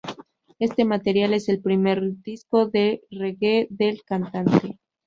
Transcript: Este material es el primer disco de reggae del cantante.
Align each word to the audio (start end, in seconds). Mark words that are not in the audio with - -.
Este 0.57 0.83
material 0.83 1.35
es 1.35 1.47
el 1.47 1.61
primer 1.61 2.01
disco 2.23 2.65
de 2.65 3.03
reggae 3.11 3.67
del 3.69 4.01
cantante. 4.03 4.79